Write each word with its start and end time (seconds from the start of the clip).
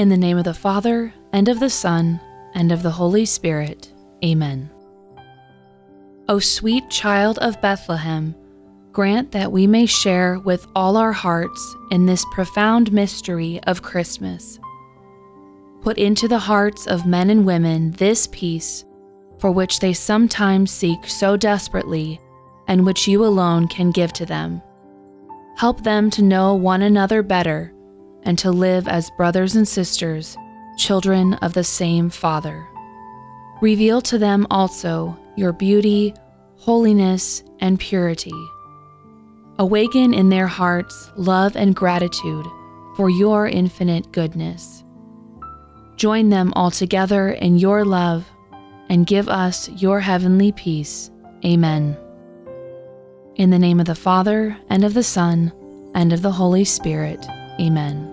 In 0.00 0.08
the 0.08 0.16
name 0.16 0.38
of 0.38 0.44
the 0.44 0.54
Father, 0.54 1.12
and 1.34 1.46
of 1.46 1.60
the 1.60 1.68
Son, 1.68 2.18
and 2.54 2.72
of 2.72 2.82
the 2.82 2.90
Holy 2.90 3.26
Spirit. 3.26 3.92
Amen. 4.24 4.70
O 6.26 6.38
sweet 6.38 6.88
child 6.88 7.38
of 7.40 7.60
Bethlehem, 7.60 8.34
grant 8.92 9.30
that 9.32 9.52
we 9.52 9.66
may 9.66 9.84
share 9.84 10.38
with 10.38 10.66
all 10.74 10.96
our 10.96 11.12
hearts 11.12 11.76
in 11.90 12.06
this 12.06 12.24
profound 12.32 12.90
mystery 12.94 13.60
of 13.64 13.82
Christmas. 13.82 14.58
Put 15.82 15.98
into 15.98 16.28
the 16.28 16.38
hearts 16.38 16.86
of 16.86 17.04
men 17.04 17.28
and 17.28 17.44
women 17.44 17.90
this 17.90 18.26
peace 18.28 18.86
for 19.38 19.50
which 19.50 19.80
they 19.80 19.92
sometimes 19.92 20.70
seek 20.70 21.06
so 21.06 21.36
desperately 21.36 22.18
and 22.68 22.86
which 22.86 23.06
you 23.06 23.22
alone 23.22 23.68
can 23.68 23.90
give 23.90 24.14
to 24.14 24.24
them. 24.24 24.62
Help 25.58 25.82
them 25.82 26.08
to 26.08 26.22
know 26.22 26.54
one 26.54 26.80
another 26.80 27.22
better 27.22 27.74
and 28.24 28.38
to 28.38 28.50
live 28.50 28.88
as 28.88 29.10
brothers 29.16 29.56
and 29.56 29.66
sisters, 29.66 30.36
children 30.76 31.34
of 31.34 31.52
the 31.52 31.64
same 31.64 32.10
Father. 32.10 32.66
Reveal 33.60 34.00
to 34.02 34.18
them 34.18 34.46
also 34.50 35.16
your 35.36 35.52
beauty, 35.52 36.14
holiness, 36.56 37.42
and 37.60 37.78
purity. 37.78 38.32
Awaken 39.58 40.14
in 40.14 40.30
their 40.30 40.46
hearts 40.46 41.10
love 41.16 41.56
and 41.56 41.74
gratitude 41.74 42.46
for 42.96 43.10
your 43.10 43.46
infinite 43.46 44.10
goodness. 44.12 44.84
Join 45.96 46.30
them 46.30 46.52
all 46.56 46.70
together 46.70 47.30
in 47.30 47.58
your 47.58 47.84
love 47.84 48.26
and 48.88 49.06
give 49.06 49.28
us 49.28 49.68
your 49.76 50.00
heavenly 50.00 50.52
peace. 50.52 51.10
Amen. 51.44 51.96
In 53.36 53.50
the 53.50 53.58
name 53.58 53.80
of 53.80 53.86
the 53.86 53.94
Father, 53.94 54.56
and 54.68 54.84
of 54.84 54.92
the 54.94 55.02
Son, 55.02 55.52
and 55.94 56.12
of 56.12 56.22
the 56.22 56.32
Holy 56.32 56.64
Spirit. 56.64 57.24
Amen. 57.60 58.09